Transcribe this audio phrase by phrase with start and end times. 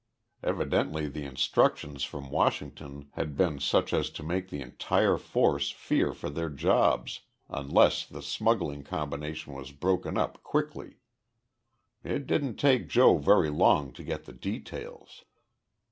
[0.41, 6.11] Evidently the instructions from Washington had been such as to make the entire force fear
[6.11, 10.97] for their jobs unless the smuggling combination was broken up quickly.
[12.03, 15.23] It didn't take Joe very long to get the details.